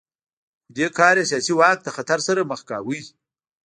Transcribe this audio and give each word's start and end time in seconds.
خو 0.65 0.69
دې 0.75 0.87
کار 0.97 1.15
یې 1.19 1.25
سیاسي 1.31 1.53
واک 1.57 1.79
له 1.83 1.91
خطر 1.97 2.19
سره 2.27 2.49
مخ 2.51 2.61
کاوه 2.69 2.99